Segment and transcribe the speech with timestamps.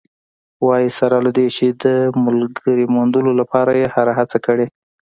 [0.65, 1.85] وايي، سره له دې چې د
[2.25, 4.65] ملګرې موندلو لپاره یې هره هڅه کړې